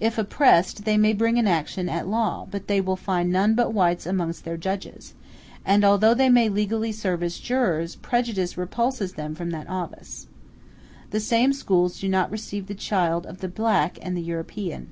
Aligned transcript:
If 0.00 0.18
oppressed, 0.18 0.84
they 0.84 0.98
may 0.98 1.14
bring 1.14 1.38
an 1.38 1.48
action 1.48 1.88
at 1.88 2.06
law, 2.06 2.46
but 2.50 2.68
they 2.68 2.78
will 2.78 2.94
find 2.94 3.32
none 3.32 3.54
but 3.54 3.72
whites 3.72 4.04
amongst 4.04 4.44
their 4.44 4.58
judges; 4.58 5.14
and 5.64 5.82
although 5.82 6.12
they 6.12 6.28
may 6.28 6.50
legally 6.50 6.92
serve 6.92 7.22
as 7.22 7.38
jurors, 7.38 7.96
prejudice 7.96 8.58
repulses 8.58 9.14
them 9.14 9.34
from 9.34 9.48
that 9.52 9.70
office. 9.70 10.26
The 11.08 11.20
same 11.20 11.54
schools 11.54 11.98
do 11.98 12.06
not 12.06 12.30
receive 12.30 12.66
the 12.66 12.74
child 12.74 13.24
of 13.24 13.38
the 13.38 13.48
black 13.48 13.96
and 14.02 14.08
of 14.14 14.16
the 14.16 14.28
European. 14.28 14.90